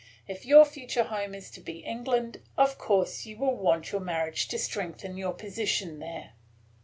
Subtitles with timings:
[0.27, 4.47] If your future home is to be England, of course you will want your marriage
[4.47, 6.31] to strengthen your position there."